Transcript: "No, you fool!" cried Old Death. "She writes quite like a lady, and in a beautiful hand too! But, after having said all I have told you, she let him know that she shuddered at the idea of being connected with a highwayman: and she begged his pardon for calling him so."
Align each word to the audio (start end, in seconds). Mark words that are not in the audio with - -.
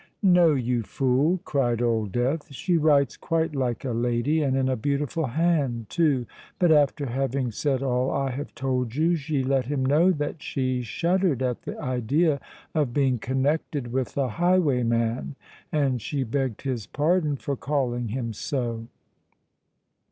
"No, 0.23 0.55
you 0.55 0.81
fool!" 0.81 1.41
cried 1.45 1.79
Old 1.79 2.11
Death. 2.11 2.51
"She 2.51 2.75
writes 2.75 3.15
quite 3.15 3.53
like 3.55 3.85
a 3.85 3.91
lady, 3.91 4.41
and 4.41 4.57
in 4.57 4.67
a 4.67 4.75
beautiful 4.75 5.27
hand 5.27 5.89
too! 5.91 6.25
But, 6.57 6.71
after 6.71 7.05
having 7.05 7.51
said 7.51 7.83
all 7.83 8.09
I 8.09 8.31
have 8.31 8.55
told 8.55 8.95
you, 8.95 9.15
she 9.15 9.43
let 9.43 9.65
him 9.67 9.85
know 9.85 10.09
that 10.09 10.41
she 10.41 10.81
shuddered 10.81 11.43
at 11.43 11.61
the 11.61 11.79
idea 11.79 12.41
of 12.73 12.95
being 12.95 13.19
connected 13.19 13.93
with 13.93 14.17
a 14.17 14.27
highwayman: 14.27 15.35
and 15.71 16.01
she 16.01 16.23
begged 16.23 16.63
his 16.63 16.87
pardon 16.87 17.35
for 17.35 17.55
calling 17.55 18.07
him 18.07 18.33
so." 18.33 18.87